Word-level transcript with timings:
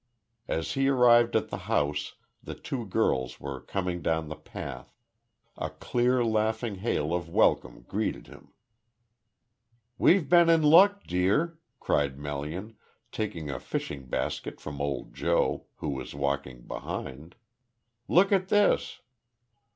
As 0.47 0.71
he 0.71 0.87
arrived 0.87 1.35
at 1.35 1.49
the 1.49 1.57
house, 1.69 2.15
the 2.41 2.55
two 2.55 2.87
girls 2.87 3.39
were 3.39 3.61
coming 3.61 4.01
down 4.01 4.29
the 4.29 4.35
path. 4.35 4.97
A 5.59 5.69
clear, 5.69 6.25
laughing 6.25 6.77
hail 6.77 7.13
of 7.13 7.29
welcome 7.29 7.83
greeted 7.87 8.25
him. 8.25 8.51
"We've 9.99 10.27
been 10.27 10.49
in 10.49 10.63
luck, 10.63 11.03
dear," 11.03 11.59
cried 11.79 12.17
Melian, 12.17 12.77
taking 13.11 13.51
a 13.51 13.59
fishing 13.59 14.07
basket 14.07 14.59
from 14.59 14.81
old 14.81 15.13
Joe, 15.13 15.67
who 15.75 15.89
was 15.89 16.15
walking 16.15 16.63
behind. 16.63 17.35
"Look 18.07 18.31
at 18.31 18.47
this." 18.47 19.01